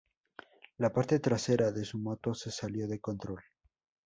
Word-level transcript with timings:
La 0.77 0.91
parte 0.91 1.19
trasera 1.19 1.71
de 1.71 1.85
su 1.85 1.99
moto 1.99 2.33
se 2.33 2.49
salió 2.49 2.87
de 2.87 2.99
control. 2.99 3.43